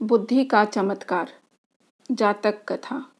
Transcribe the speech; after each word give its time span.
बुद्धि 0.00 0.44
का 0.44 0.64
चमत्कार। 0.64 1.30
जातक 2.10 2.54
कथा। 2.68 3.10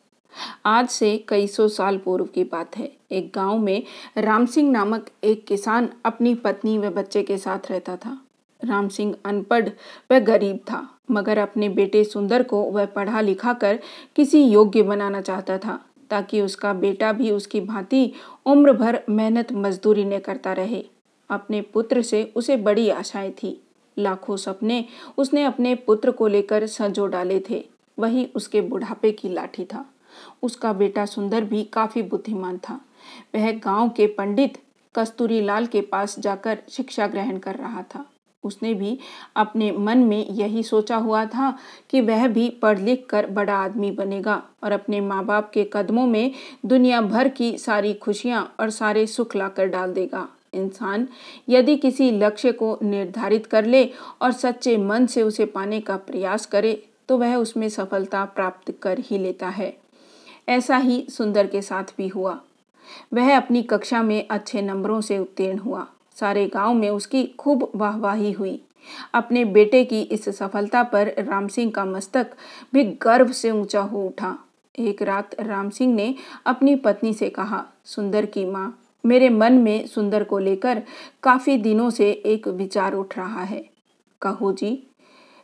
आज 0.66 0.88
से 0.88 1.16
कई 1.28 1.46
सौ 1.46 1.68
साल 1.68 1.98
पूर्व 1.98 2.24
की 2.24 2.44
बात 2.44 2.76
है। 2.76 2.90
एक 3.12 3.30
गाँव 3.34 3.58
में 3.58 3.82
राम 4.18 4.46
सिंह 4.46 4.70
नामक 4.70 5.06
एक 5.24 5.46
किसान 5.46 5.88
अपनी 6.04 6.34
पत्नी 6.34 6.78
व 6.78 6.90
बच्चे 6.90 7.22
के 7.22 7.38
साथ 7.38 7.70
रहता 7.70 7.96
था। 7.96 8.18
राम 8.64 8.88
सिंह 8.88 9.16
अनपढ़ 9.24 9.68
व 10.12 10.18
गरीब 10.18 10.56
था, 10.56 10.88
मगर 11.10 11.38
अपने 11.38 11.68
बेटे 11.68 12.04
सुंदर 12.04 12.42
को 12.42 12.62
वह 12.62 12.86
पढ़ा 12.86 13.20
लिखा 13.20 13.52
कर 13.52 13.78
किसी 14.16 14.42
योग्य 14.44 14.82
बनाना 14.82 15.20
चाहता 15.20 15.58
था, 15.58 15.80
ताकि 16.10 16.40
उसका 16.40 16.72
बेटा 16.72 17.12
भी 17.12 17.30
उसकी 17.30 17.60
भांति 17.60 18.12
उम्र 18.46 18.72
भर 18.72 19.02
मेहनत 19.08 19.52
मजदूरी 19.52 20.04
ने 20.04 20.20
करता 20.20 20.52
रहे। 20.52 20.84
अपने 21.30 21.60
पुत्र 21.60 22.02
से 22.02 22.32
उसे 22.36 22.56
बड़ी 22.56 22.88
आशाएँ 22.90 23.30
थी। 23.32 23.60
लाखों 23.98 24.36
सपने 24.36 24.84
उसने 25.18 25.44
अपने 25.44 25.74
पुत्र 25.74 26.10
को 26.10 26.26
लेकर 26.26 26.66
संजो 26.66 27.06
डाले 27.06 27.42
थे। 27.50 27.64
वही 27.98 28.24
उसके 28.34 28.60
बुढ़ापे 28.60 29.12
की 29.12 29.28
लाठी 29.28 29.64
था। 29.64 29.84
उसका 30.42 30.72
बेटा 30.72 31.06
सुंदर 31.06 31.44
भी 31.44 31.64
काफ़ी 31.64 32.02
बुद्धिमान 32.02 32.58
था। 32.58 32.80
वह 33.34 33.50
गाँव 33.52 33.88
के 33.88 34.06
पंडित 34.06 34.58
कस्तूरी 34.94 35.40
लाल 35.40 35.66
के 35.66 35.80
पास 35.80 36.18
जाकर 36.20 36.58
शिक्षा 36.70 37.06
ग्रहण 37.06 37.38
कर 37.38 37.54
रहा 37.54 37.82
था। 37.82 38.04
उसने 38.44 38.74
भी 38.74 38.98
अपने 39.36 39.72
मन 39.72 39.98
में 39.98 40.26
यही 40.26 40.62
सोचा 40.62 40.96
हुआ 40.96 41.24
था 41.26 41.58
कि 41.90 42.00
वह 42.00 42.28
भी 42.28 42.50
पढ़ 42.50 42.78
लिख 42.78 43.06
कर 43.10 43.26
बड़ा 43.26 43.54
आदमी 43.54 43.90
बनेगा 43.90 44.42
और 44.64 44.72
अपने 44.72 45.00
माँ 45.00 45.24
बाप 45.24 45.50
के 45.54 45.70
कदमों 45.72 46.06
में 46.06 46.32
दुनिया 46.66 47.00
भर 47.00 47.28
की 47.28 47.58
सारी 47.58 47.94
खुशियाँ 47.94 48.54
और 48.60 48.70
सारे 48.70 49.06
सुख 49.06 49.36
लाकर 49.36 49.66
डाल 49.66 49.92
देगा। 49.92 50.28
इंसान 50.54 51.08
यदि 51.48 51.76
किसी 51.76 52.10
लक्ष्य 52.10 52.52
को 52.52 52.78
निर्धारित 52.82 53.46
कर 53.46 53.64
ले 53.64 53.84
और 54.22 54.32
सच्चे 54.32 54.76
मन 54.76 55.06
से 55.06 55.22
उसे 55.22 55.44
पाने 55.44 55.80
का 55.80 55.96
प्रयास 55.96 56.46
करे 56.46 56.82
तो 57.08 57.18
वह 57.18 57.36
उसमें 57.36 57.68
सफलता 57.68 58.24
प्राप्त 58.24 58.70
कर 58.82 58.98
ही 58.98 59.18
लेता 59.18 59.48
है। 59.48 59.76
ऐसा 60.48 60.76
ही 60.76 61.06
सुंदर 61.10 61.46
के 61.46 61.62
साथ 61.62 61.84
भी 61.98 62.08
हुआ। 62.08 62.40
वह 63.14 63.36
अपनी 63.36 63.62
कक्षा 63.62 64.02
में 64.02 64.26
अच्छे 64.30 64.62
नंबरों 64.62 65.00
से 65.00 65.18
उत्तीर्ण 65.18 65.58
हुआ। 65.58 65.86
सारे 66.20 66.46
गाँव 66.46 66.74
में 66.74 66.88
उसकी 66.90 67.24
खूब 67.38 67.70
वाहवाही 67.74 68.32
हुई। 68.32 68.60
अपने 69.14 69.44
बेटे 69.44 69.84
की 69.84 70.00
इस 70.02 70.28
सफलता 70.28 70.82
पर 70.82 71.14
राम 71.18 71.48
सिंह 71.48 71.70
का 71.70 71.84
मस्तक 71.84 72.34
भी 72.74 72.84
गर्व 72.84 73.32
से 73.32 73.50
ऊँचा 73.50 73.80
हो 73.80 74.06
उठा। 74.06 74.38
एक 74.78 75.02
रात 75.02 75.40
राम 75.40 75.70
सिंह 75.70 75.94
ने 75.94 76.14
अपनी 76.46 76.74
पत्नी 76.76 77.12
से 77.14 77.30
कहा, 77.30 77.64
सुंदर 77.84 78.26
की 78.26 78.44
माँ 78.44 78.83
मेरे 79.04 79.28
मन 79.28 79.52
में 79.52 79.86
सुंदर 79.86 80.24
को 80.24 80.38
लेकर 80.38 80.82
काफ़ी 81.22 81.56
दिनों 81.58 81.88
से 81.90 82.10
एक 82.10 82.48
विचार 82.48 82.94
उठ 82.94 83.16
रहा 83.18 83.42
है। 83.42 83.64
कहो 84.22 84.52
जी, 84.52 84.86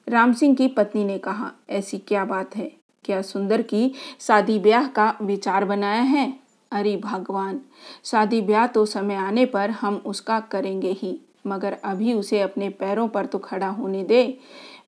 राम 0.07 0.33
सिंह 0.33 0.55
की 0.57 0.69
पत्नी 0.69 1.05
ने 1.05 1.19
कहा, 1.19 1.51
ऐसी 1.71 1.99
क्या 1.99 2.25
बात 2.25 2.57
है? 2.57 2.71
क्या 3.05 3.23
सुंदर 3.23 3.63
की 3.63 3.93
शादी 4.21 4.59
ब्याह 4.59 4.87
का 4.87 5.15
विचार 5.23 5.65
बनाया 5.65 6.03
है? 6.03 6.33
अरे 6.73 6.97
भगवान, 6.97 7.61
शादी 8.05 8.41
ब्याह 8.41 8.67
तो 8.67 8.85
समय 8.87 9.15
आने 9.15 9.45
पर 9.47 9.71
हम 9.71 10.03
उसका 10.07 10.41
करेंगे 10.41 10.91
ही, 10.93 11.19
मगर 11.47 11.77
अभी 11.85 12.15
उसे 12.15 12.41
अपने 12.41 12.69
पैरों 12.71 13.07
पर 13.09 13.27
तो 13.27 13.39
खड़ा 13.39 13.69
होने 13.69 14.03
दे। 14.05 14.39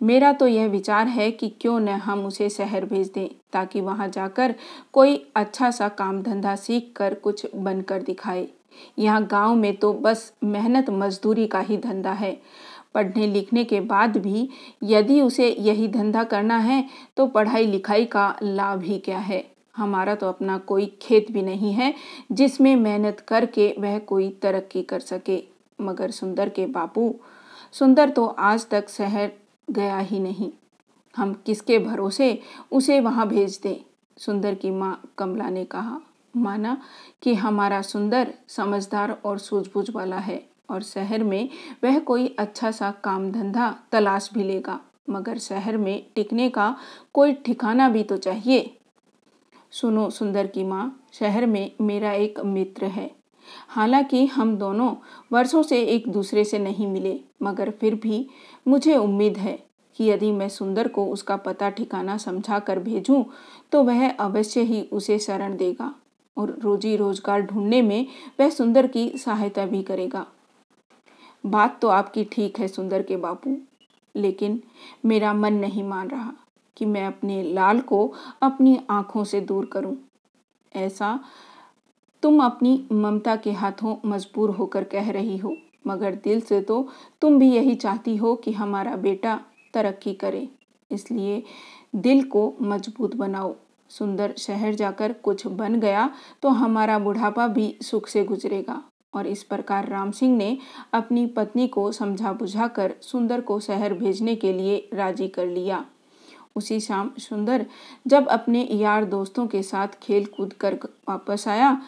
मेरा 0.03 0.33
तो 0.33 0.47
यह 0.47 0.67
विचार 0.67 1.07
है 1.07 1.31
कि 1.31 1.49
क्यों 1.61 1.79
न 1.81 1.89
हम 1.89 2.25
उसे 2.27 2.49
शहर 2.51 2.85
भेज 2.85 3.11
दें, 3.15 3.29
ताकि 3.53 3.81
वहाँ 3.81 4.09
जाकर 4.09 4.55
कोई 4.93 5.17
अच्छा 5.37 5.71
सा 5.71 5.89
काम 5.89 6.23
धंधा 6.23 6.57
सीख 6.57 6.93
कर 6.97 7.15
कुछ 7.15 7.47
बनकर 7.55 8.03
दिखाए। 8.03 8.49
यहाँ 8.99 9.25
गाँव 9.27 9.55
में 9.55 9.77
तो 9.77 9.93
बस 9.93 10.33
मेहनत 10.45 10.91
मजदूरी 10.91 11.47
का 11.47 11.61
ही 11.61 11.77
धंधा 11.77 12.13
है। 12.13 12.37
पढ़ने 12.95 13.27
लिखने 13.27 13.65
के 13.65 13.81
बाद 13.81 14.17
भी 14.17 14.49
यदि 14.83 15.21
उसे 15.21 15.49
यही 15.51 15.89
धंधा 15.89 16.25
करना 16.25 16.57
है 16.59 16.85
तो 17.17 17.27
पढ़ाई 17.27 17.67
लिखाई 17.67 18.05
का 18.05 18.35
लाभ 18.43 18.83
ही 18.83 18.99
क्या 18.99 19.19
है? 19.19 19.45
हमारा 19.77 20.15
तो 20.15 20.29
अपना 20.29 20.59
कोई 20.59 20.87
खेत 21.03 21.31
भी 21.31 21.43
नहीं 21.43 21.73
है, 21.73 21.95
जिसमें 22.33 22.75
मेहनत 22.77 23.21
करके 23.21 23.75
वह 23.79 23.99
कोई 23.99 24.29
तरक्की 24.43 24.83
कर 24.83 25.01
सके। 25.01 25.43
मगर 25.79 26.11
सुंदर 26.11 26.49
के 26.49 26.67
बापू, 26.67 27.15
सुंदर 27.73 28.11
तो 28.11 28.27
आज 28.27 28.69
तक 28.69 28.89
शहर 28.89 29.33
गया 29.71 29.99
ही 29.99 30.21
नहीं। 30.21 30.51
हम 31.15 31.33
किसके 31.47 31.79
भरोसे 31.79 32.39
उसे 32.73 33.01
वहाँ 33.01 33.29
भेज 33.29 33.59
दें? 33.63 33.77
सुंदर 34.17 34.55
की 34.55 34.71
माँ 34.71 35.01
कमला 35.19 35.49
ने 35.49 35.65
कहा। 35.65 36.01
माना 36.35 36.77
कि 37.23 37.35
हमारा 37.35 37.81
सुंदर, 37.83 38.35
समझदार 38.49 39.11
और 39.25 39.39
सूझबूझ 39.39 39.91
वाला 39.91 40.17
है 40.17 40.43
और 40.71 40.83
शहर 40.83 41.23
में 41.23 41.49
वह 41.85 41.99
कोई 41.99 42.27
अच्छा 42.39 42.71
सा 42.71 42.91
काम 43.05 43.31
धंधा 43.31 43.75
तलाश 43.93 44.31
भी 44.35 44.45
लेगा, 44.45 44.79
मगर 45.11 45.39
शहर 45.39 45.77
में 45.77 46.07
टिकने 46.15 46.49
का 46.51 46.75
कोई 47.15 47.33
ठिकाना 47.37 47.89
भी 47.89 48.03
तो 48.03 48.17
चाहिए। 48.17 48.77
सुनो 49.73 50.09
सुंदर 50.11 50.47
की 50.47 50.65
माँ, 50.65 51.01
शहर 51.13 51.47
में 51.47 51.71
मेरा 51.81 52.13
एक 52.13 52.41
मित्र 52.41 52.87
है। 52.87 53.11
हालाँकि 53.69 54.25
हम 54.27 54.57
दोनों 54.57 54.95
वर्षों 55.33 55.63
से 55.63 55.83
एक 55.85 56.09
दूसरे 56.09 56.45
से 56.45 56.59
नहीं 56.59 56.87
मिले, 56.87 57.19
मगर 57.43 57.71
फिर 57.71 57.95
भी 57.95 58.27
मुझे 58.69 58.97
उम्मीद 58.97 59.39
है 59.39 59.59
कि 59.99 60.05
यदि 60.05 60.31
मैं 60.33 60.49
सुंदर 60.49 60.89
को 60.89 61.07
उसका 61.07 61.37
पता 61.37 61.71
ठिकाना 61.71 62.17
समझा 62.17 62.59
कर 62.59 62.79
भेजूं 62.79 63.23
तो 63.73 63.83
वह 63.83 64.09
अवश्य 64.11 64.61
ही 64.61 64.83
उसे 64.93 65.19
शरण 65.19 65.57
देगा। 65.57 65.95
और 66.37 66.57
रोजी 66.61 66.95
रोज़गार 66.97 67.43
ढूँढने 67.43 67.81
में 67.83 68.07
वह 68.41 68.51
सुंदर 68.51 68.87
की 68.87 69.09
सहायता 69.17 69.67
भी 69.67 69.83
करेगा। 69.83 70.27
बात 71.45 71.79
तो 71.83 71.89
आपकी 71.89 72.25
ठीक 72.25 72.59
है 72.59 72.69
सुंदर 72.69 73.03
के 73.03 73.17
बापू, 73.17 73.57
लेकिन 74.15 74.61
मेरा 75.07 75.33
मन 75.35 75.55
नहीं 75.55 75.83
मान 75.85 76.09
रहा 76.09 76.33
कि 76.77 76.85
मैं 76.87 77.05
अपने 77.07 77.43
लाल 77.45 77.81
को 77.83 78.07
अपनी 78.43 78.79
आँखों 78.91 79.25
से 79.25 79.41
दूर 79.43 79.65
करूँ। 79.73 79.97
ऐसा 80.73 81.19
तुम 82.23 82.43
अपनी 82.45 82.85
ममता 82.93 83.35
के 83.37 83.53
हाथों 83.53 83.97
मजबूर 84.07 84.51
होकर 84.51 84.85
कह 84.85 85.11
रही 85.11 85.37
हो, 85.39 85.57
मगर 85.87 86.15
दिल 86.15 86.41
से 86.41 86.61
तो 86.61 86.87
तुम 87.23 87.39
भी 87.39 87.51
यही 87.51 87.75
चाहती 87.77 88.17
हो 88.17 88.35
कि 88.35 88.53
हमारा 88.53 88.97
बेटा 88.99 89.41
तरक्की 89.75 90.13
करे, 90.15 90.49
इसलिए 90.91 91.43
दिल 91.97 92.23
को 92.25 92.53
मज़बूत 92.63 93.15
बनाओ। 93.17 93.55
सुंदर 93.93 94.35
शहर 94.39 94.75
जाकर 94.75 95.13
कुछ 95.23 95.47
बन 95.47 95.81
गया 95.81 96.09
तो 96.43 96.49
हमारा 96.51 96.99
बुढ़ापा 96.99 97.47
भी 97.49 97.75
सुख 97.83 98.09
से 98.09 98.25
गुजरेगा। 98.25 98.83
और 99.15 99.27
इस 99.27 99.43
प्रकार 99.43 99.89
राम 99.89 100.11
सिंह 100.11 100.37
ने 100.37 100.57
अपनी 100.93 101.27
पत्नी 101.29 101.67
को 101.69 101.91
समझा 101.93 102.33
बुझाकर 102.33 102.95
सुंदर 103.03 103.41
को 103.41 103.59
शहर 103.61 103.95
भेजने 103.95 104.37
के 104.37 104.53
लिए 104.53 104.89
राज़ी 104.95 105.29
कर 105.29 105.47
लिया। 105.47 105.85
उसी 106.57 106.81
शाम 106.81 107.11
सुंदर 107.19 107.67
जब 108.07 108.29
अपने 108.29 108.63
यार 108.73 109.05
दोस्तों 109.05 109.47
के 109.47 109.63
साथ 109.63 109.89
खेल 110.03 110.25
कूद 110.27 110.53
कर 110.53 110.75
वापस 111.09 111.47
आया 111.49 111.81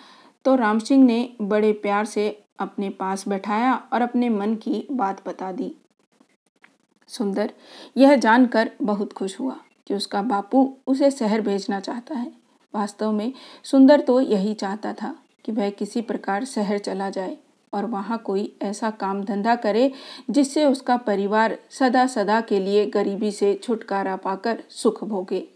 तो 0.44 0.54
राम 0.54 0.78
सिंह 0.78 1.04
ने 1.04 1.28
बड़े 1.42 1.72
प्यार 1.72 2.04
से 2.04 2.28
अपने 2.60 2.88
पास 2.90 3.28
बैठाया 3.28 3.74
और 3.92 4.02
अपने 4.02 4.28
मन 4.28 4.54
की 4.54 4.86
बात 4.90 5.26
बता 5.28 5.52
दी। 5.52 5.74
सुंदर, 7.10 7.52
यह 7.96 8.16
जानकर 8.16 8.70
बहुत 8.82 9.12
खुश 9.12 9.38
हुआ। 9.40 9.56
कि 9.86 9.94
उसका 9.94 10.22
बापू 10.22 10.72
उसे 10.86 11.10
शहर 11.10 11.40
भेजना 11.40 11.80
चाहता 11.80 12.14
है। 12.14 12.32
वास्तव 12.74 13.12
में 13.12 13.32
सुंदर 13.64 14.00
तो 14.00 14.20
यही 14.20 14.54
चाहता 14.54 14.92
था 14.92 15.14
कि 15.44 15.52
वह 15.52 15.70
किसी 15.70 16.00
प्रकार 16.00 16.44
शहर 16.44 16.78
चला 16.78 17.10
जाए 17.10 17.36
और 17.72 17.84
वहाँ 17.84 18.18
कोई 18.18 18.52
ऐसा 18.62 18.90
काम 18.90 19.22
धंधा 19.24 19.54
करे 19.54 19.90
जिससे 20.30 20.64
उसका 20.64 20.96
परिवार 20.96 21.58
सदा 21.70 22.06
सदा 22.06 22.40
के 22.40 22.60
लिए 22.60 22.86
गरीबी 22.86 23.30
से 23.30 23.54
छुटकारा 23.62 24.16
पाकर 24.16 24.62
सुख 24.70 25.04
भोगे। 25.04 25.48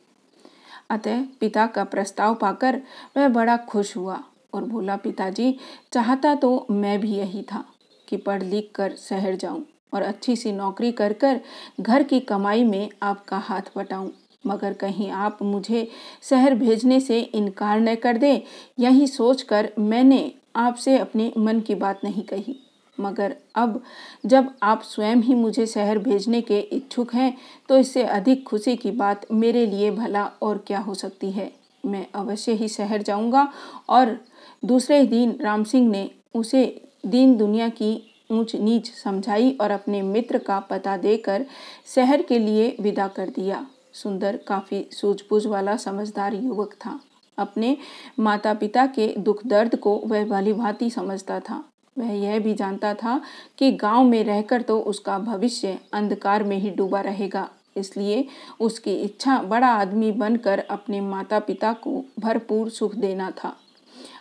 अतः 0.91 1.25
पिता 1.41 1.67
का 1.67 1.85
प्रस्ताव 1.85 2.35
पाकर 2.35 2.81
वह 3.17 3.29
बड़ा 3.29 3.57
खुश 3.57 3.97
हुआ 3.97 4.23
और 4.55 4.65
बोला, 4.65 4.97
पिताजी, 4.97 5.59
चाहता 5.93 6.35
तो 6.35 6.67
मैं 6.71 6.99
भी 7.01 7.15
यही 7.15 7.43
था 7.43 7.65
कि 8.09 8.17
पढ़ 8.17 8.43
लिख 8.43 8.71
कर 8.75 8.95
शहर 8.99 9.37
जाऊँ। 9.37 9.65
और 9.93 10.03
अच्छी 10.03 10.37
सी 10.37 10.53
नौकरी 10.53 10.93
कर 10.93 11.13
कर 11.13 11.41
घर 11.81 12.03
की 12.03 12.21
कमाई 12.21 12.65
में 12.65 12.89
आपका 13.03 13.39
हाथ 13.39 13.71
बटाऊं। 13.77 14.11
मगर 14.47 14.73
कहीं 14.73 15.11
आप 15.11 15.39
मुझे 15.43 15.89
शहर 16.23 16.55
भेजने 16.55 17.01
से 17.01 17.21
इनकार 17.21 17.81
न 17.81 17.95
कर 17.95 18.17
दें, 18.17 18.41
यही 18.79 19.07
सोचकर 19.07 19.73
मैंने 19.79 20.33
आपसे 20.57 20.99
अपने 20.99 21.33
मन 21.39 21.61
की 21.61 21.75
बात 21.75 22.01
नहीं 22.05 22.23
कही। 22.23 22.57
मगर 22.99 23.37
अब 23.55 23.83
जब 24.27 24.51
आप 24.63 24.83
स्वयं 24.83 25.17
ही 25.17 25.35
मुझे 25.35 25.67
शहर 25.67 25.99
भेजने 25.99 26.41
के 26.41 26.59
इच्छुक 26.59 27.15
हैं 27.15 27.37
तो 27.69 27.77
इससे 27.79 28.03
अधिक 28.03 28.47
खुशी 28.47 28.77
की 28.77 28.91
बात 28.91 29.27
मेरे 29.33 29.67
लिए 29.67 29.91
भला 29.91 30.25
और 30.43 30.65
क्या 30.67 30.79
हो 30.79 30.95
सकती 30.95 31.31
है? 31.31 31.53
मैं 31.87 32.07
अवश्य 32.15 32.53
ही 32.53 32.69
शहर 32.69 33.03
जाऊँगा 33.03 33.53
और 33.89 34.19
दूसरे 34.65 35.03
दिन 35.05 35.39
राम 35.41 35.65
सिंह 35.65 35.89
ने 35.89 36.11
उसे 36.35 36.65
दीन 37.07 37.37
दुनिया 37.37 37.69
की 37.69 38.08
ऊंच 38.31 38.55
नीच 38.57 38.91
समझाई 38.95 39.57
और 39.61 39.71
अपने 39.71 40.03
मित्र 40.03 40.39
का 40.39 40.59
पता 40.61 40.97
देकर 40.97 41.47
शहर 41.95 42.23
के 42.23 42.39
लिए 42.39 42.77
विदा 42.81 43.09
कर 43.09 43.29
दिया। 43.29 43.67
सुंदर, 43.93 44.37
काफ़ी 44.37 44.87
सूझबूझ 44.93 45.47
वाला, 45.47 45.77
समझदार 45.77 46.35
युवक 46.35 46.73
था। 46.73 47.01
अपने 47.39 47.77
माता 48.19 48.55
पिता 48.55 48.87
के 48.87 49.15
दुख 49.19 49.47
दर्द 49.47 49.77
को 49.77 50.03
वह 50.07 50.25
भली 50.25 50.53
भांति 50.53 50.91
समझता 50.91 51.41
था। 51.41 51.65
वह 51.99 52.13
यह 52.13 52.39
भी 52.39 52.55
जानता 52.55 52.95
था 52.95 53.21
कि 53.59 53.71
गाँव 53.73 54.05
में 54.05 54.25
रहकर 54.25 54.63
तो 54.63 54.81
उसका 54.81 55.19
भविष्य 55.19 55.79
अंधकार 55.93 56.45
में 56.45 56.57
ही 56.57 56.71
डूबा 56.71 57.01
रहेगा। 57.01 57.49
इसलिए 57.77 58.27
उसकी 58.61 58.95
इच्छा 58.95 59.39
बड़ा 59.43 59.69
आदमी 59.69 60.13
बनकर 60.13 60.59
अपने 60.59 61.01
माता 61.01 61.39
पिता 61.39 61.73
को 61.73 62.05
भरपूर 62.21 62.71
सुख 62.71 62.95
देना 62.95 63.31
था। 63.31 63.57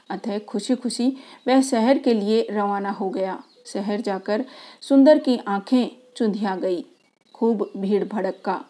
अतः 0.09 0.39
खुशी 0.39 0.75
खुशी 0.75 1.17
वह 1.47 1.61
शहर 1.61 1.97
के 1.97 2.13
लिए 2.13 2.47
रवाना 2.51 2.91
हो 2.91 3.09
गया। 3.09 3.43
शहर 3.67 4.01
जाकर 4.01 4.45
सुंदर 4.81 5.17
की 5.19 5.37
आँखें 5.47 5.87
चुंधिया 6.17 6.55
गई। 6.55 6.83
खूब 7.35 7.69
भीड़ 7.77 8.03
भड़का 8.03 8.63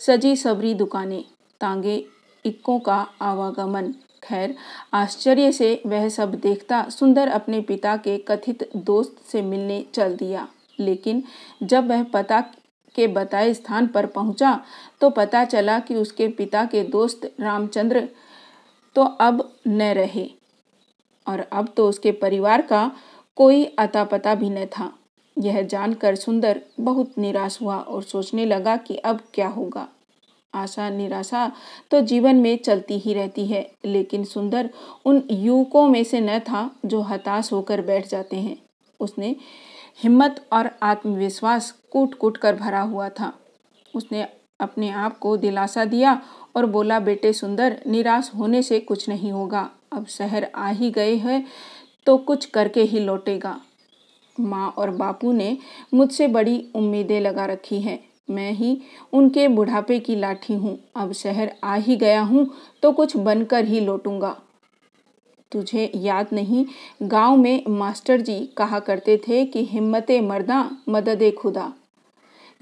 सजी 0.00 0.34
सबरी 0.36 0.74
दुकानें। 0.74 1.24
तांगे 1.60 2.04
इक्कों 2.44 2.78
का 2.78 2.96
आवागमन। 3.22 3.94
खैर, 4.22 4.54
आश्चर्य 4.94 5.52
से 5.52 5.82
वह 5.86 6.08
सब 6.08 6.34
देखता 6.34 6.82
सुंदर 6.90 7.28
अपने 7.28 7.60
पिता 7.60 7.96
के 7.96 8.16
कथित 8.18 8.68
दोस्त 8.76 9.16
से 9.32 9.42
मिलने 9.42 9.84
चल 9.94 10.16
दिया। 10.16 10.46
लेकिन 10.78 11.22
जब 11.62 11.88
वह 11.88 12.02
पता 12.04 12.40
के 12.94 13.06
बताए 13.06 13.52
स्थान 13.54 13.86
पर 13.86 14.06
पहुँचा 14.06 14.60
तो 15.00 15.10
पता 15.10 15.44
चला 15.44 15.78
कि 15.78 15.94
उसके 15.94 16.28
पिता 16.28 16.64
के 16.64 16.82
दोस्त 16.82 17.30
रामचंद्र 17.40 18.08
तो 18.96 19.04
अब 19.20 19.48
न 19.66 19.92
रहे। 19.92 20.28
और 21.26 21.40
अब 21.52 21.72
तो 21.76 21.88
उसके 21.88 22.12
परिवार 22.12 22.62
का 22.62 22.90
कोई 23.36 23.64
अता 23.64 24.04
पता 24.04 24.34
भी 24.34 24.50
न 24.50 24.64
था। 24.66 24.92
यह 25.36 25.62
जानकर 25.62 26.14
सुंदर 26.14 26.60
बहुत 26.80 27.18
निराश 27.18 27.58
हुआ 27.62 27.76
और 27.76 28.02
सोचने 28.02 28.44
लगा 28.44 28.76
कि 28.76 28.96
अब 28.96 29.20
क्या 29.34 29.48
होगा। 29.48 29.88
आशा 30.54 30.88
निराशा 30.90 31.50
तो 31.90 32.00
जीवन 32.00 32.36
में 32.36 32.56
चलती 32.58 32.98
ही 32.98 33.14
रहती 33.14 33.46
है, 33.46 33.70
लेकिन 33.84 34.24
सुंदर 34.24 34.70
उन 35.04 35.22
युवकों 35.30 35.86
में 35.88 36.02
से 36.04 36.20
न 36.20 36.38
था 36.38 36.70
जो 36.84 37.00
हताश 37.00 37.52
होकर 37.52 37.80
बैठ 37.80 38.08
जाते 38.08 38.36
हैं। 38.36 38.56
उसने 39.00 39.34
हिम्मत 40.02 40.44
और 40.52 40.70
आत्मविश्वास 40.82 41.70
कूट 41.92 42.14
कूट 42.14 42.36
कर 42.36 42.56
भरा 42.56 42.80
हुआ 42.80 43.08
था। 43.08 43.32
उसने 43.94 44.26
अपने 44.60 44.90
आप 44.90 45.18
को 45.18 45.36
दिलासा 45.36 45.84
दिया 45.84 46.20
और 46.56 46.66
बोला, 46.66 46.98
बेटे 47.00 47.32
सुंदर, 47.32 47.80
निराश 47.86 48.30
होने 48.38 48.62
से 48.62 48.80
कुछ 48.80 49.08
नहीं 49.08 49.32
होगा। 49.32 49.70
अब 49.92 50.06
शहर 50.06 50.50
आ 50.54 50.68
ही 50.68 50.90
गए 50.90 51.14
हैं 51.16 51.44
तो 52.06 52.16
कुछ 52.18 52.44
करके 52.44 52.82
ही 52.82 53.00
लौटेगा। 53.00 53.60
माँ 54.40 54.68
और 54.68 54.90
बापू 54.90 55.32
ने 55.32 55.56
मुझसे 55.94 56.26
बड़ी 56.28 56.64
उम्मीदें 56.74 57.20
लगा 57.20 57.46
रखी 57.46 57.80
हैं। 57.80 57.98
मैं 58.30 58.52
ही 58.52 58.80
उनके 59.12 59.48
बुढ़ापे 59.48 59.98
की 59.98 60.16
लाठी 60.16 60.54
हूँ। 60.54 60.78
अब 60.96 61.12
शहर 61.12 61.52
आ 61.64 61.74
ही 61.74 61.96
गया 61.96 62.22
हूँ 62.22 62.48
तो 62.82 62.92
कुछ 62.92 63.16
बनकर 63.16 63.64
ही 63.64 63.80
लौटूँगा। 63.80 64.36
तुझे 65.52 65.90
याद 65.94 66.28
नहीं, 66.32 66.64
गाँव 67.02 67.36
में 67.36 67.64
मास्टर 67.68 68.20
जी 68.20 68.38
कहा 68.56 68.78
करते 68.78 69.16
थे 69.28 69.44
कि 69.46 69.64
हिम्मत 69.64 70.10
मर्दा 70.22 70.70
मदद 70.88 71.32
खुदा। 71.38 71.72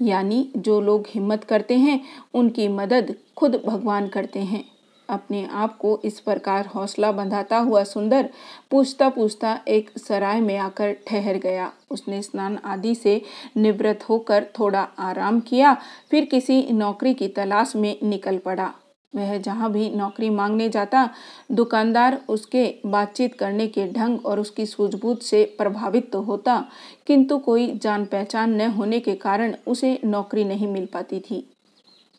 यानी 0.01 0.51
जो 0.57 0.79
लोग 0.81 1.07
हिम्मत 1.09 1.43
करते 1.43 1.77
हैं, 1.77 1.99
उनकी 2.33 2.67
मदद 2.67 3.15
खुद 3.37 3.61
भगवान 3.65 4.07
करते 4.07 4.39
हैं। 4.39 4.63
अपने 5.09 5.45
आप 5.45 5.77
को 5.77 5.99
इस 6.05 6.19
प्रकार 6.19 6.65
हौसला 6.65 7.11
बंधाता 7.11 7.57
हुआ 7.57 7.83
सुंदर 7.83 8.29
पूछता 8.71 9.09
पूछता 9.09 9.57
एक 9.67 9.89
सराय 9.99 10.41
में 10.41 10.57
आकर 10.57 10.93
ठहर 11.07 11.37
गया। 11.37 11.71
उसने 11.91 12.21
स्नान 12.21 12.57
आदि 12.65 12.93
से 12.95 13.21
निवृत्त 13.57 14.07
होकर 14.09 14.45
थोड़ा 14.59 14.87
आराम 14.99 15.39
किया, 15.39 15.73
फिर 16.11 16.25
किसी 16.25 16.65
नौकरी 16.71 17.13
की 17.13 17.27
तलाश 17.27 17.75
में 17.75 17.95
निकल 18.03 18.37
पड़ा। 18.37 18.71
वह 19.13 19.37
जहाँ 19.37 19.71
भी 19.71 19.89
नौकरी 19.89 20.29
मांगने 20.29 20.69
जाता, 20.69 21.09
दुकानदार 21.51 22.19
उसके 22.29 22.63
बातचीत 22.85 23.33
करने 23.33 23.67
के 23.67 23.85
ढंग 23.87 24.25
और 24.25 24.39
उसकी 24.39 24.65
सूझबूझ 24.65 25.17
से 25.19 25.43
प्रभावित 25.57 26.11
तो 26.11 26.21
होता, 26.21 26.63
किंतु 27.07 27.37
कोई 27.37 27.71
जान 27.75 28.05
पहचान 28.05 28.55
न 28.55 28.69
होने 28.71 28.99
के 28.99 29.15
कारण 29.15 29.55
उसे 29.67 29.99
नौकरी 30.05 30.43
नहीं 30.43 30.67
मिल 30.67 30.85
पाती 30.85 31.19
थी। 31.19 31.45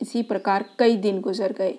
इसी 0.01 0.23
प्रकार 0.23 0.65
कई 0.79 0.97
दिन 0.97 1.21
गुजर 1.21 1.53
गए। 1.53 1.75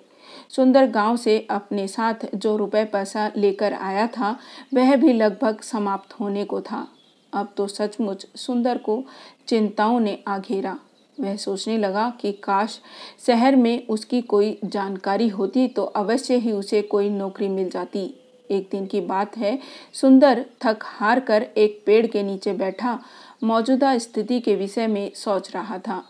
सुंदर 0.50 0.86
गाँव 0.86 1.16
से 1.16 1.46
अपने 1.50 1.88
साथ 1.88 2.14
जो 2.34 2.56
रुपए 2.56 2.84
पैसा 2.84 3.30
लेकर 3.36 3.72
आया 3.72 4.06
था, 4.06 4.38
वह 4.74 4.96
भी 4.96 5.12
लगभग 5.12 5.60
समाप्त 5.60 6.20
होने 6.20 6.44
को 6.44 6.60
था। 6.60 6.86
अब 7.32 7.52
तो 7.56 7.66
सचमुच 7.66 8.26
सुंदर 8.36 8.78
को 8.78 9.02
चिंताओं 9.48 10.00
ने 10.00 10.18
आघेरा। 10.28 10.78
वह 11.20 11.36
सोचने 11.36 11.78
लगा 11.78 12.10
कि 12.20 12.32
काश 12.32 12.80
शहर 13.26 13.56
में 13.56 13.86
उसकी 13.86 14.20
कोई 14.22 14.58
जानकारी 14.64 15.28
होती 15.28 15.68
तो 15.68 15.84
अवश्य 15.84 16.36
ही 16.36 16.52
उसे 16.52 16.82
कोई 16.82 17.10
नौकरी 17.10 17.48
मिल 17.48 17.70
जाती। 17.70 18.14
एक 18.50 18.68
दिन 18.70 18.86
की 18.86 19.00
बात 19.00 19.36
है, 19.36 19.58
सुंदर 19.92 20.44
थक 20.64 20.78
हार 20.82 21.20
कर 21.20 21.42
एक 21.56 21.82
पेड़ 21.86 22.06
के 22.06 22.22
नीचे 22.22 22.52
बैठा, 22.52 22.98
मौजूदा 23.44 23.98
स्थिति 23.98 24.40
के 24.40 24.54
विषय 24.56 24.86
में 24.86 25.10
सोच 25.14 25.54
रहा 25.54 25.78
था। 25.78 26.02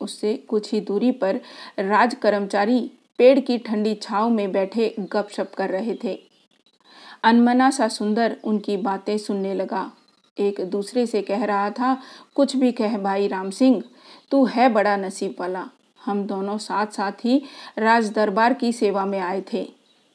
उससे 0.00 0.34
कुछ 0.36 0.72
ही 0.72 0.80
दूरी 0.80 1.12
पर 1.12 1.40
राज 1.78 2.14
कर्मचारी 2.14 2.90
पेड़ 3.18 3.40
की 3.40 3.58
ठंडी 3.58 3.94
छाव 3.94 4.30
में 4.30 4.52
बैठे 4.52 4.94
गपशप 4.98 5.52
कर 5.56 5.70
रहे 5.70 5.98
थे। 6.04 6.18
अनमना 7.24 7.70
सा 7.70 7.88
सुंदर 7.88 8.36
उनकी 8.44 8.76
बातें 8.76 9.18
सुनने 9.18 9.54
लगा। 9.54 9.90
एक 10.38 10.60
दूसरे 10.60 11.06
से 11.06 11.22
कह 11.22 11.44
रहा 11.44 11.70
था, 11.70 12.02
कुछ 12.34 12.56
भी 12.56 12.72
कह 12.72 12.98
भाई 12.98 13.28
राम 13.28 13.50
सिंह, 13.50 13.82
तू 14.30 14.44
है 14.44 14.68
बड़ा 14.68 14.96
नसीब 14.96 15.34
वाला। 15.40 15.68
हम 16.04 16.26
दोनों 16.26 16.58
साथ 16.58 16.86
साथ 16.86 17.12
ही 17.12 17.42
राज 17.78 18.10
दरबार 18.10 18.54
की 18.54 18.72
सेवा 18.72 19.06
में 19.06 19.20
आए 19.20 19.44
थे। 19.52 19.68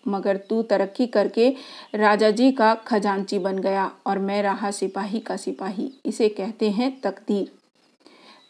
मगर 0.08 0.38
तू 0.38 0.62
तरक्की 0.62 1.08
करके 1.08 1.56
राजा 1.96 2.32
जी 2.32 2.52
का 2.52 2.76
खजांची 2.76 3.40
बन 3.40 3.58
गया 3.58 3.92
और 4.06 4.20
मैं 4.20 4.44
रहा 4.44 4.72
सिपाही 4.72 5.20
का 5.20 5.38
सिपाही। 5.38 5.92
इसे 6.06 6.30
कहते 6.30 6.70
हैं 6.70 7.02
तकदीर। 7.02 7.63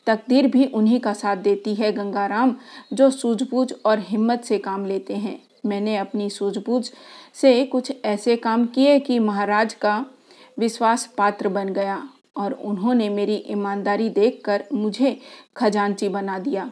तकदीर 0.08 0.48
भी 0.48 0.66
उन्हीं 0.66 1.00
का 1.00 1.14
साथ 1.14 1.38
देती 1.38 1.74
है 1.76 1.92
गंगाराम, 1.92 2.56
जो 2.94 3.10
सूझबूझ 3.10 3.72
और 3.86 4.00
हिम्मत 4.00 4.44
से 4.44 4.58
काम 4.60 4.86
लेते 4.86 5.16
हैं। 5.16 5.40
मैंने 5.66 5.96
अपनी 5.98 6.30
सूझबूझ 6.30 6.84
से 7.34 7.64
कुछ 7.66 7.92
ऐसे 8.06 8.36
काम 8.36 8.66
किए 8.66 9.00
कि 9.00 9.20
महाराज 9.20 9.74
का 9.74 10.06
विश्वास 10.60 11.06
पात्र 11.18 11.50
बन 11.50 11.70
गया 11.70 12.02
और 12.38 12.54
उन्होंने 12.54 13.10
मेरी 13.10 13.36
ईमानदारी 13.48 14.10
देखकर 14.10 14.64
मुझे 14.74 15.18
खजांची 15.58 16.10
बना 16.10 16.38
दिया। 16.40 16.70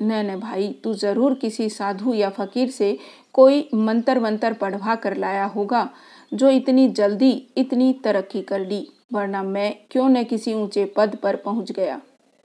न 0.00 0.12
न 0.26 0.38
भाई, 0.40 0.68
तू 0.84 0.94
ज़रूर 0.94 1.34
किसी 1.34 1.68
साधु 1.68 2.14
या 2.14 2.30
फकीर 2.30 2.70
से 2.70 2.96
कोई 3.32 3.68
मंत्र 3.74 4.18
वंतर 4.18 4.52
पढ़वा 4.52 4.94
कर 4.94 5.16
लाया 5.16 5.44
होगा, 5.46 5.88
जो 6.34 6.48
इतनी 6.48 6.88
जल्दी 6.88 7.30
इतनी 7.56 7.92
तरक्की 8.04 8.42
कर 8.42 8.60
ली, 8.60 8.86
वरना 9.12 9.42
मैं 9.42 9.74
क्यों 9.90 10.08
न 10.08 10.24
किसी 10.24 10.54
ऊँचे 10.54 10.84
पद 10.96 11.16
पर 11.16 11.36
पहुँच 11.36 11.72
गया। 11.72 12.00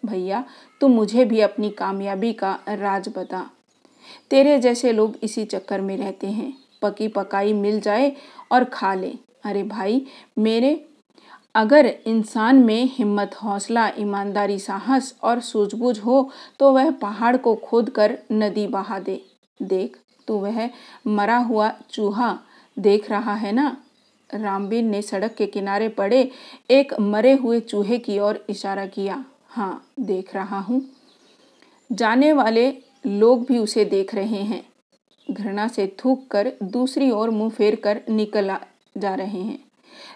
भैया, 0.05 0.43
तू 0.81 0.87
मुझे 0.87 1.25
भी 1.25 1.39
अपनी 1.41 1.69
कामयाबी 1.69 2.33
का 2.33 2.59
राज 2.69 3.09
बता। 3.17 3.49
तेरे 4.29 4.57
जैसे 4.59 4.91
लोग 4.91 5.15
इसी 5.23 5.45
चक्कर 5.45 5.81
में 5.81 5.95
रहते 5.97 6.27
हैं। 6.27 6.53
पकी 6.81 7.07
पकाई 7.07 7.53
मिल 7.53 7.79
जाए 7.81 8.11
और 8.51 8.63
खा 8.63 8.93
ले। 8.93 9.13
अरे 9.45 9.63
भाई, 9.63 10.05
मेरे 10.37 10.85
अगर 11.55 11.85
इंसान 11.85 12.55
में 12.55 12.89
हिम्मत, 12.91 13.35
हौसला, 13.35 13.89
ईमानदारी, 13.99 14.59
साहस 14.59 15.15
और 15.23 15.39
सूझबूझ 15.39 15.99
हो 15.99 16.29
तो 16.59 16.71
वह 16.73 16.91
पहाड़ 16.91 17.35
को 17.37 17.55
खोद 17.55 17.89
कर 17.89 18.17
नदी 18.31 18.67
बहा 18.67 18.99
दे। 18.99 19.21
देख 19.59 19.97
तो 20.27 20.37
वह 20.37 20.69
मरा 21.07 21.37
हुआ 21.37 21.71
चूहा 21.91 22.37
देख 22.79 23.09
रहा 23.09 23.33
है 23.33 23.51
ना? 23.51 23.75
रामबीर 24.29 24.83
ने 24.83 25.01
सड़क 25.01 25.33
के 25.33 25.45
किनारे 25.45 25.89
पड़े 25.89 26.29
एक 26.71 26.93
मरे 26.99 27.33
हुए 27.33 27.59
चूहे 27.59 27.97
की 27.97 28.19
ओर 28.19 28.45
इशारा 28.49 28.85
किया। 28.85 29.23
हाँ 29.49 29.85
देख 29.99 30.35
रहा 30.35 30.59
हूँ। 30.59 30.81
जाने 31.91 32.33
वाले 32.33 32.69
लोग 33.07 33.45
भी 33.45 33.57
उसे 33.57 33.85
देख 33.85 34.15
रहे 34.15 34.41
हैं। 34.43 34.63
घृणा 35.31 35.67
से 35.67 35.95
थूक 35.99 36.27
कर 36.27 36.51
दूसरी 36.63 37.11
ओर 37.11 37.29
मुँह 37.29 37.49
फेर 37.49 37.75
कर 37.75 38.01
निकल 38.09 38.57
जा 38.97 39.15
रहे 39.15 39.41
हैं। 39.41 39.59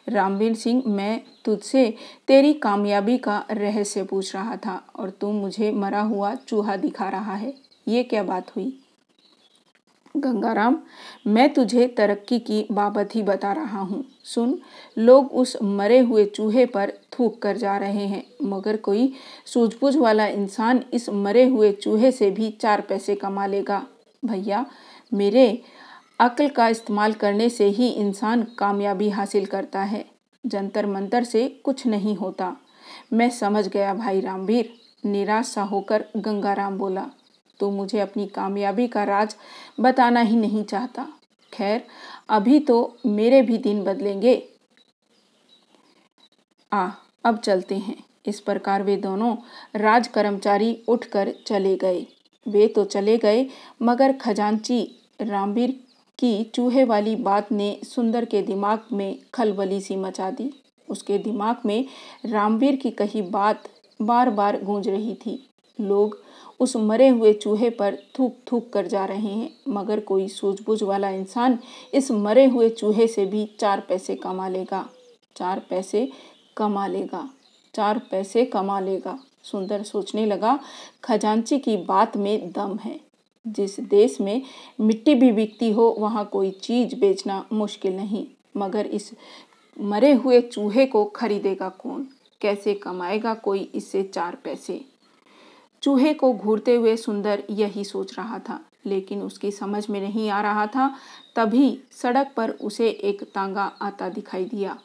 रामवीर 0.10 0.56
सिंह, 0.56 0.84
मैं 0.88 1.22
तुझसे 1.46 1.98
तेरी 2.28 2.54
कामयाबी 2.54 3.18
का 3.18 3.46
रहस्य 3.52 4.04
पूछ 4.04 4.36
रहा 4.36 4.56
था 4.56 4.82
और 4.96 5.10
तुम 5.10 5.36
मुझे 5.36 5.72
मरा 5.72 6.02
हुआ 6.02 6.36
चूहा 6.36 6.76
दिखा 6.76 7.10
रहा 7.10 7.36
है। 7.36 7.54
ये 7.88 8.04
क्या 8.04 8.24
बात 8.24 8.56
हुई? 8.56 8.83
गंगाराम, 10.18 10.78
मैं 11.28 11.54
तुझे 11.54 11.88
तरक्की 11.88 12.40
की 12.40 12.68
बाबत 12.72 13.16
ही 13.16 13.24
बता 13.24 13.52
रहा 13.54 13.80
हूँ। 13.80 14.04
सुन, 14.24 14.60
लोग 14.98 15.32
उस 15.32 15.58
मरे 15.64 16.00
हुए 16.00 16.26
चूहे 16.26 16.66
पर 16.66 16.94
थूक 17.12 17.42
कर 17.42 17.58
जा 17.58 17.78
रहे 17.78 18.06
हैं, 18.08 18.24
मगर 18.44 18.78
कोई 18.78 19.14
सूझबूझ 19.46 19.96
वाला 19.98 20.28
इंसान 20.28 20.84
इस 20.94 21.10
मरे 21.10 21.48
हुए 21.48 21.72
चूहे 21.72 22.12
से 22.12 22.32
भी 22.32 22.52
चार 22.52 22.82
पैसे 22.82 23.16
कमा 23.16 23.46
लेगा। 23.46 23.88
भैया, 24.26 24.66
मेरे 25.14 25.62
अक्ल 26.20 26.48
का 26.48 26.68
इस्तेमाल 26.68 27.14
करने 27.14 27.50
से 27.50 27.66
ही 27.66 27.90
इंसान 27.90 28.44
कामयाबी 28.58 29.10
हासिल 29.10 29.46
करता 29.46 29.80
है। 29.80 30.06
जंतर 30.46 30.86
मंतर 30.86 31.24
से 31.24 31.48
कुछ 31.64 31.88
नहीं 31.88 32.16
होता। 32.16 32.56
मैं 33.14 33.30
समझ 33.30 33.68
गया 33.68 33.94
भाई 33.94 34.22
रामवीर, 34.22 34.74
निराश 35.06 35.46
सा 35.46 35.64
होकर 35.64 36.06
गंगाराम 36.18 36.78
बोला। 36.78 37.10
तो 37.60 37.72
मुझे 37.72 38.00
अपनी 38.00 38.28
कामयाबी 38.28 38.88
का 38.88 39.04
राज 39.04 39.36
बताना 39.80 40.22
ही 40.22 40.36
नहीं 40.36 40.64
चाहता। 40.64 41.08
खैर, 41.54 41.84
अभी 42.30 42.60
तो 42.60 42.98
मेरे 43.06 43.42
भी 43.42 43.58
दिन 43.58 43.84
बदलेंगे। 43.84 44.50
आ, 46.74 46.90
अब 47.24 47.38
चलते 47.38 47.76
हैं। 47.76 48.04
इस 48.26 48.40
प्रकार 48.40 48.84
वे 48.84 48.98
दोनों 48.98 49.36
राज 49.76 50.08
कर्मचारी 50.08 50.84
उठकर 50.88 51.34
चले 51.48 51.76
गए। 51.76 52.08
वे 52.48 52.68
तो 52.68 52.86
चले 52.86 53.18
गए, 53.18 53.50
मगर 53.82 54.14
खजांची 54.14 55.00
रामवीर 55.22 55.72
की 56.20 56.44
चूहे 56.44 56.84
वाली 56.84 57.16
बात 57.16 57.52
ने 57.52 57.80
सुंदर 57.84 58.26
के 58.26 58.42
दिमाग 58.42 58.80
में 58.94 59.20
खलबली 59.34 59.82
सी 59.82 59.96
मचा 59.96 60.32
दी। 60.32 60.62
उसके 60.90 61.18
दिमाग 61.18 61.56
में 61.66 61.86
रामवीर 62.26 62.76
की 62.76 62.92
कही 62.92 63.22
बात 63.22 63.64
बार 64.02 64.30
बार 64.30 64.64
गूंज 64.64 64.90
रही 64.90 65.14
थी। 65.14 65.50
लोग 65.82 66.23
उस 66.64 66.76
मरे 66.76 67.08
हुए 67.08 67.34
चूहे 67.34 67.70
पर 67.70 67.98
थूक 68.20 68.36
थूक 68.52 68.74
कर 68.74 68.88
जा 68.88 69.06
रहे 69.06 69.34
हैं। 69.34 69.50
मगर 69.70 70.00
कोई 70.00 70.28
सूझबूझ 70.28 70.84
वाला 70.84 71.10
इंसान 71.10 71.60
इस 71.94 72.12
मरे 72.12 72.46
हुए 72.46 72.70
चूहे 72.70 73.08
से 73.08 73.26
भी 73.26 73.52
चार 73.60 73.80
पैसे 73.80 74.16
कमा 74.16 74.48
लेगा। 74.48 74.90
चार 75.36 75.62
पैसे 75.70 76.12
कमा 76.58 76.88
लेगा। 76.88 77.30
चार 77.76 78.00
पैसे 78.00 78.46
कमा 78.46 78.80
लेगा। 78.80 79.20
सुंदर 79.44 79.84
सोचने 79.84 80.26
लगा, 80.26 80.60
खजांची 81.04 81.60
की 81.60 81.78
बात 81.78 82.18
में 82.18 82.52
दम 82.52 82.78
है। 82.78 83.00
जिस 83.48 83.80
देश 83.80 84.22
में 84.22 84.42
मिट्टी 84.82 85.16
भी 85.16 85.32
बिकती 85.32 85.72
हो, 85.72 85.96
वहाँ 86.00 86.26
कोई 86.26 86.52
चीज़ 86.52 86.96
बेचना 86.96 87.46
मुश्किल 87.54 87.96
नहीं। 87.96 88.28
मगर 88.58 88.86
इस 88.86 89.12
मरे 89.82 90.14
हुए 90.14 90.42
चूहे 90.42 90.86
को 90.86 91.06
खरीदेगा 91.06 91.70
कौन? 91.70 92.08
कैसे 92.42 92.74
कमाएगा 92.74 93.34
कोई 93.34 93.72
इससे 93.76 94.04
चार 94.04 94.36
पैसे? 94.36 94.93
चूहे 95.84 96.14
को 96.14 96.34
घूरते 96.34 96.76
हुए 96.76 96.98
सुंदर 96.98 97.44
यही 97.50 97.84
सोच 97.84 98.18
रहा 98.18 98.40
था। 98.40 98.66
लेकिन 98.86 99.22
उसकी 99.22 99.52
समझ 99.52 99.90
में 99.90 100.02
नहीं 100.02 100.30
आ 100.30 100.42
रहा 100.42 100.68
था, 100.68 100.96
तभी 101.36 101.80
सड़क 101.92 102.32
पर 102.38 102.50
उसे 102.50 102.90
एक 102.90 103.24
तांगा 103.24 103.64
आता 103.82 104.10
दिखाई 104.10 104.46
दिया। 104.46 104.80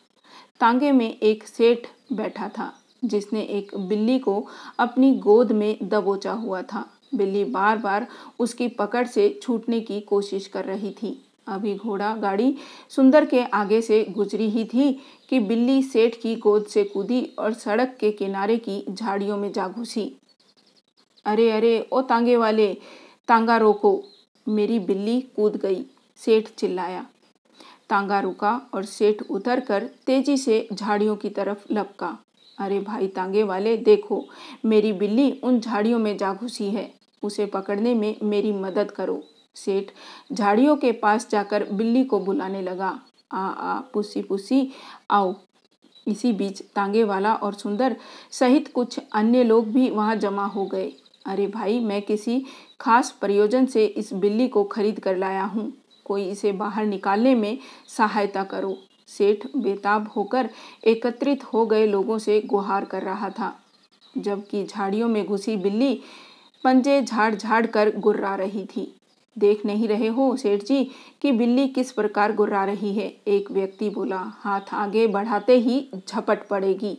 तांगे 0.60 0.92
में 0.92 1.18
एक 1.18 1.48
सेठ 1.48 1.78
बैठा 2.12 2.48
था, 2.48 2.72
जिसने 3.04 3.42
एक 3.42 3.76
बिल्ली 3.76 4.18
को 4.18 4.46
अपनी 4.78 5.14
गोद 5.14 5.52
में 5.52 5.78
दबोचा 5.82 6.32
हुआ 6.32 6.62
था। 6.62 6.90
बिल्ली 7.14 7.44
बार 7.44 7.78
बार 7.78 8.06
उसकी 8.38 8.68
पकड़ 8.68 9.06
से 9.06 9.40
छूटने 9.42 9.80
की 9.80 10.00
कोशिश 10.00 10.46
कर 10.46 10.64
रही 10.64 10.90
थी। 10.90 11.24
अभी 11.46 11.76
घोड़ा 11.76 12.16
गाड़ी 12.16 12.56
सुंदर 12.88 13.24
के 13.24 13.44
आगे 13.44 13.82
से 13.82 14.04
गुजरी 14.04 14.48
ही 14.50 14.64
थी 14.64 15.00
कि 15.28 15.40
बिल्ली 15.40 15.82
सेठ 15.82 16.16
की 16.22 16.36
गोद 16.36 16.66
से 16.66 16.84
कूदी 16.84 17.34
और 17.38 17.52
सड़क 17.52 17.96
के 18.00 18.10
किनारे 18.10 18.56
की 18.56 18.84
झाड़ियों 18.90 19.36
में 19.36 19.52
जा 19.52 19.68
घुसी। 19.68 20.16
अरे 21.24 21.50
अरे, 21.50 21.88
ओ 21.92 22.00
तांगे 22.02 22.36
वाले, 22.36 22.74
तांगा 23.28 23.56
रोको। 23.56 24.02
मेरी 24.48 24.78
बिल्ली 24.78 25.20
कूद 25.20 25.56
गई, 25.56 25.84
सेठ 26.16 26.48
चिल्लाया। 26.48 27.06
तांगा 27.90 28.20
रुका 28.20 28.60
और 28.74 28.84
सेठ 28.84 29.22
उतर 29.30 29.60
कर 29.60 29.90
तेज़ी 30.06 30.36
से 30.36 30.68
झाड़ियों 30.72 31.16
की 31.16 31.30
तरफ़ 31.30 31.72
लपका। 31.72 32.18
अरे 32.58 32.80
भाई 32.80 33.08
तांगे 33.08 33.42
वाले, 33.42 33.76
देखो, 33.76 34.24
मेरी 34.64 34.92
बिल्ली 34.92 35.40
उन 35.42 35.60
झाड़ियों 35.60 35.98
में 35.98 36.16
जा 36.16 36.34
घुसी 36.34 36.70
है। 36.70 36.94
उसे 37.22 37.46
पकड़ने 37.46 37.94
में 37.94 38.16
मेरी 38.22 38.52
मदद 38.52 38.90
करो। 38.90 39.24
सेठ 39.54 39.84
झाड़ियों 40.32 40.76
के 40.76 40.92
पास 40.92 41.28
जाकर 41.30 41.64
बिल्ली 41.72 42.04
को 42.04 42.20
बुलाने 42.20 42.62
लगा। 42.62 43.00
आ 43.32 43.48
आ 43.48 43.80
पुसी 43.80 44.22
पुसी 44.22 44.70
आओ। 45.10 45.34
इसी 46.08 46.32
बीच 46.32 46.62
तांगे 46.62 47.04
वाला 47.04 47.34
और 47.34 47.54
सुंदर 47.54 47.96
सहित 48.30 48.72
कुछ 48.72 49.00
अन्य 49.12 49.44
लोग 49.44 49.68
भी 49.68 49.90
वहाँ 49.90 50.16
जमा 50.16 50.46
हो 50.46 50.66
गए। 50.66 50.92
अरे 51.28 51.46
भाई, 51.46 51.78
मैं 51.80 52.00
किसी 52.02 52.44
खास 52.80 53.10
प्रयोजन 53.20 53.66
से 53.66 53.84
इस 53.86 54.12
बिल्ली 54.12 54.48
को 54.48 54.64
खरीद 54.64 55.00
कर 55.00 55.16
लाया 55.16 55.44
हूँ। 55.44 55.72
कोई 56.04 56.24
इसे 56.24 56.52
बाहर 56.52 56.86
निकालने 56.86 57.34
में 57.34 57.58
सहायता 57.88 58.44
करो। 58.44 58.76
सेठ 59.08 59.46
बेताब 59.56 60.08
होकर 60.16 60.48
एकत्रित 60.84 61.44
हो 61.44 61.64
गए 61.66 61.86
लोगों 61.86 62.18
से 62.18 62.40
गुहार 62.40 62.84
कर 62.84 63.02
रहा 63.02 63.30
था, 63.30 63.52
जबकि 64.18 64.64
झाड़ियों 64.64 65.08
में 65.08 65.24
घुसी 65.26 65.56
बिल्ली 65.56 65.94
पंजे 66.64 67.02
झाड़ 67.02 67.34
झाड़ 67.34 67.66
कर 67.66 67.92
गुर्रा 67.96 68.34
रही 68.34 68.64
थी। 68.66 68.92
देख 69.36 69.64
नहीं 69.66 69.88
रहे 69.88 70.06
हो 70.06 70.34
सेठ 70.36 70.62
जी, 70.62 70.84
कि 71.22 71.32
बिल्ली 71.32 71.66
किस 71.68 71.92
प्रकार 71.92 72.34
गुर्रा 72.34 72.64
रही 72.64 72.94
है? 72.94 73.06
एक 73.28 73.50
व्यक्ति 73.50 73.90
बोला, 73.90 74.22
हाथ 74.36 74.74
आगे 74.74 75.06
बढ़ाते 75.06 75.58
ही 75.58 75.88
झपट 76.08 76.46
पड़ेगी। 76.48 76.96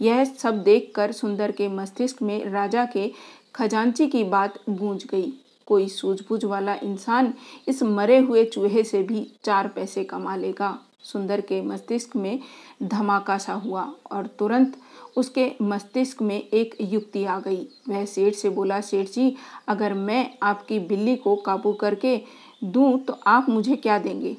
यह 0.00 0.24
सब 0.24 0.62
देखकर 0.62 1.12
सुंदर 1.12 1.52
के 1.52 1.68
मस्तिष्क 1.68 2.22
में 2.22 2.44
राजा 2.50 2.84
के 2.84 3.12
खजांची 3.54 4.06
की 4.06 4.24
बात 4.24 4.58
गूंज 4.70 5.04
गई। 5.04 5.32
कोई 5.66 5.88
सूझबूझ 5.88 6.44
वाला 6.44 6.74
इंसान 6.74 7.34
इस 7.68 7.82
मरे 7.82 8.18
हुए 8.18 8.44
चूहे 8.44 8.84
से 8.84 9.02
भी 9.02 9.26
चार 9.44 9.68
पैसे 9.68 10.04
कमा 10.04 10.36
लेगा। 10.36 10.78
सुंदर 11.02 11.40
के 11.40 11.60
मस्तिष्क 11.62 12.16
में 12.16 12.40
धमाका 12.82 13.38
सा 13.38 13.52
हुआ 13.52 13.82
और 14.12 14.26
तुरंत 14.26 14.76
उसके 15.16 15.52
मस्तिष्क 15.62 16.22
में 16.22 16.48
एक 16.48 16.74
युक्ति 16.80 17.24
आ 17.24 17.38
गई। 17.40 17.66
वह 17.88 18.04
सेठ 18.04 18.34
से 18.34 18.48
बोला, 18.48 18.80
सेठ 18.80 19.08
जी, 19.08 19.36
अगर 19.68 19.94
मैं 19.94 20.30
आपकी 20.42 20.78
बिल्ली 20.78 21.16
को 21.16 21.36
काबू 21.36 21.72
करके 21.72 22.20
दूँ 22.64 22.98
तो 22.98 23.18
आप 23.26 23.48
मुझे 23.48 23.76
क्या 23.76 23.98
देंगे? 23.98 24.36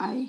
आए। 0.00 0.26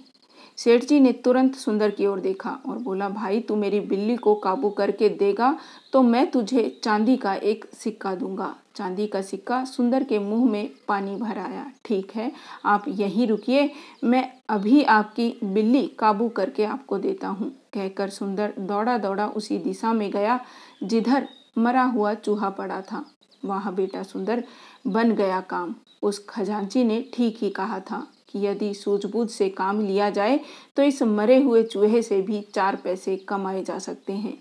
सेठ 0.57 0.85
जी 0.85 0.99
ने 0.99 1.11
तुरंत 1.13 1.55
सुंदर 1.55 1.91
की 1.91 2.05
ओर 2.05 2.19
देखा 2.19 2.49
और 2.69 2.77
बोला, 2.77 3.09
भाई, 3.09 3.39
तू 3.39 3.55
मेरी 3.55 3.79
बिल्ली 3.79 4.15
को 4.15 4.33
काबू 4.35 4.69
करके 4.69 5.09
देगा 5.09 5.57
तो 5.93 6.01
मैं 6.01 6.29
तुझे 6.31 6.69
चांदी 6.83 7.17
का 7.17 7.33
एक 7.33 7.65
सिक्का 7.73 8.13
दूँगा। 8.15 8.55
चांदी 8.75 9.05
का 9.07 9.21
सिक्का 9.21 9.63
सुंदर 9.65 10.03
के 10.03 10.19
मुँह 10.19 10.49
में 10.51 10.69
पानी 10.87 11.15
भर 11.15 11.37
आया। 11.37 11.65
ठीक 11.85 12.11
है, 12.15 12.31
आप 12.65 12.85
यहीं 12.87 13.27
रुकिए, 13.27 13.69
मैं 14.03 14.31
अभी 14.49 14.83
आपकी 14.83 15.29
बिल्ली 15.43 15.85
काबू 15.99 16.29
करके 16.29 16.65
आपको 16.65 16.97
देता 16.97 17.27
हूँ। 17.27 17.49
कहकर 17.73 18.09
सुंदर 18.09 18.53
दौड़ा 18.59 18.97
दौड़ा 18.97 19.27
उसी 19.27 19.57
दिशा 19.57 19.93
में 19.93 20.09
गया, 20.11 20.39
जिधर 20.83 21.27
मरा 21.57 21.83
हुआ 21.85 22.13
चूहा 22.13 22.49
पड़ा 22.49 22.81
था। 22.81 23.05
वहाँ 23.45 23.73
बेटा 23.75 24.03
सुंदर, 24.03 24.43
बन 24.87 25.11
गया 25.11 25.39
काम, 25.41 25.75
उस 26.01 26.25
खजांची 26.29 26.83
ने 26.83 27.03
ठीक 27.13 27.37
ही 27.41 27.49
कहा 27.49 27.79
था। 27.81 28.05
कि 28.29 28.45
यदि 28.45 28.73
सूझबूझ 28.73 29.29
से 29.29 29.49
काम 29.49 29.81
लिया 29.81 30.09
जाए 30.09 30.39
तो 30.75 30.83
इस 30.83 31.03
मरे 31.03 31.41
हुए 31.41 31.63
चूहे 31.63 32.01
से 32.01 32.21
भी 32.21 32.41
चार 32.53 32.75
पैसे 32.75 33.15
कमाए 33.17 33.63
जा 33.63 33.79
सकते 33.79 34.13
हैं। 34.13 34.37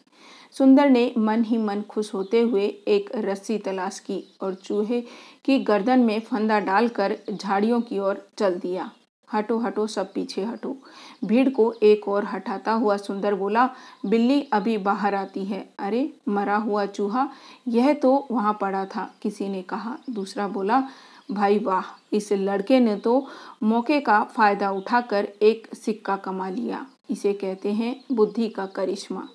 सुंदर 0.53 0.91
ने 0.91 1.13
मन 1.19 1.43
ही 1.45 1.57
मन 1.59 1.83
खुश 1.83 2.15
होते 2.15 2.41
हुए 2.41 2.67
एक 2.89 3.11
रस्सी 3.17 3.59
तलाश 3.59 3.99
की 3.99 4.37
और 4.41 4.55
चूहे 4.55 5.01
की 5.45 5.59
गर्दन 5.59 6.01
में 6.01 6.21
फंदा 6.21 6.61
डालकर 6.61 7.17
झाड़ियों 7.31 7.81
की 7.81 7.99
ओर 7.99 8.29
चल 8.39 8.55
दिया। 8.55 8.91
हटो 9.33 9.59
हटो, 9.59 9.87
सब 9.87 10.13
पीछे 10.13 10.45
हटो। 10.45 10.77
भीड़ 11.25 11.49
को 11.49 11.75
एक 11.83 12.09
और 12.09 12.25
हटाता 12.25 12.73
हुआ 12.73 12.97
सुंदर 12.97 13.35
बोला, 13.35 13.71
बिल्ली 14.07 14.41
अभी 14.53 14.79
बाहर 14.79 15.15
आती 15.15 15.45
है। 15.45 15.69
अरे, 15.79 16.13
मरा 16.29 16.57
हुआ 16.57 16.87
चूहा? 16.87 17.29
यह 17.69 17.93
तो 17.95 18.27
वहाँ 18.31 18.59
पड़ा 18.61 18.85
था, 18.85 19.15
किसी 19.23 19.49
ने 19.49 19.63
कहा। 19.63 19.99
दूसरा 20.11 20.49
बोला 20.49 20.83
भाई 21.29 21.59
वाह, 21.59 21.85
इस 22.13 22.33
लड़के 22.33 22.81
ने 22.81 22.97
तो 22.97 23.27
मौके 23.63 24.01
का 24.01 24.23
फ़ायदा 24.27 24.71
उठाकर 24.71 25.29
एक 25.43 25.67
सिक्का 25.75 26.17
कमा 26.17 26.49
लिया। 26.49 26.87
इसे 27.11 27.33
कहते 27.33 27.73
हैं 27.73 27.95
बुद्धि 28.13 28.49
का 28.49 28.67
करिश्मा। 28.67 29.29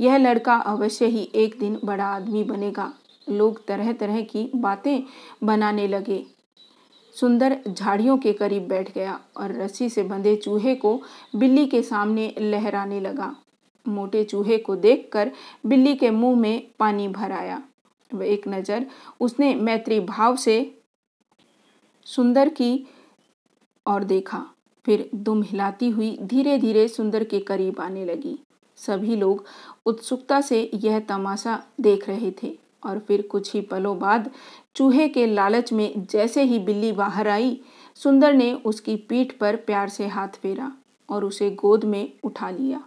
यह 0.00 0.16
लड़का 0.16 0.54
अवश्य 0.56 1.06
ही 1.06 1.28
एक 1.34 1.58
दिन 1.60 1.78
बड़ा 1.84 2.04
आदमी 2.06 2.44
बनेगा। 2.44 2.92
लोग 3.26 3.64
तरह 3.66 3.92
तरह 3.92 4.20
की 4.22 4.50
बातें 4.54 5.02
बनाने 5.44 5.86
लगे। 5.88 6.24
सुंदर 7.14 7.56
झाड़ियों 7.68 8.16
के 8.18 8.32
करीब 8.32 8.66
बैठ 8.68 8.92
गया 8.94 9.18
और 9.36 9.52
रस्सी 9.52 9.88
से 9.88 10.02
बंधे 10.02 10.34
चूहे 10.36 10.74
को 10.74 11.00
बिल्ली 11.36 11.66
के 11.66 11.82
सामने 11.82 12.34
लहराने 12.38 13.00
लगा। 13.00 13.34
मोटे 13.86 14.24
चूहे 14.24 14.58
को 14.58 14.76
देखकर 14.76 15.30
बिल्ली 15.66 15.94
के 15.94 16.10
मुँह 16.10 16.40
में 16.40 16.66
पानी 16.78 17.08
भर 17.08 17.32
आया। 17.32 17.62
वह 18.10 18.26
एक 18.26 18.48
नज़र 18.48 18.86
उसने 19.20 19.54
मैत्री 19.54 20.00
भाव 20.00 20.36
से 20.36 20.56
सुंदर 22.06 22.48
की 22.48 22.86
और 23.86 24.04
देखा। 24.04 24.44
फिर 24.84 25.08
दुम 25.14 25.42
हिलाती 25.42 25.88
हुई 25.90 26.16
धीरे 26.22 26.58
धीरे 26.58 26.88
सुंदर 26.88 27.24
के 27.24 27.40
करीब 27.40 27.80
आने 27.80 28.04
लगी। 28.04 28.38
सभी 28.78 29.16
लोग 29.16 29.44
उत्सुकता 29.86 30.40
से 30.40 30.70
यह 30.74 30.98
तमाशा 31.00 31.62
देख 31.80 32.08
रहे 32.08 32.32
थे 32.42 32.56
और 32.86 32.98
फिर 32.98 33.22
कुछ 33.22 33.52
ही 33.54 33.60
पलों 33.60 33.98
बाद 33.98 34.30
चूहे 34.74 35.08
के 35.08 35.26
लालच 35.26 35.72
में 35.72 36.06
जैसे 36.06 36.42
ही 36.42 36.58
बिल्ली 36.58 36.92
बाहर 36.92 37.28
आई, 37.28 37.60
सुंदर 37.94 38.32
ने 38.32 38.52
उसकी 38.54 38.96
पीठ 38.96 39.32
पर 39.32 39.56
प्यार 39.56 39.88
से 39.88 40.06
हाथ 40.06 40.28
फेरा 40.28 40.72
और 41.08 41.24
उसे 41.24 41.50
गोद 41.50 41.84
में 41.84 42.12
उठा 42.24 42.50
लिया। 42.50 42.82